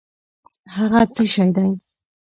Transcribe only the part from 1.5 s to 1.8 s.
دی؟